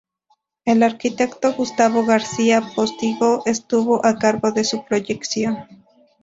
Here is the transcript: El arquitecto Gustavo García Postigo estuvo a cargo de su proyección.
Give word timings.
El 0.65 0.81
arquitecto 0.81 1.53
Gustavo 1.53 2.03
García 2.03 2.63
Postigo 2.75 3.43
estuvo 3.45 4.03
a 4.03 4.15
cargo 4.17 4.51
de 4.51 4.63
su 4.63 4.83
proyección. 4.83 5.67